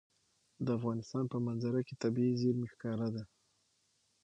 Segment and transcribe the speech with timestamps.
[0.65, 3.23] د افغانستان په منظره کې طبیعي زیرمې ښکاره ده.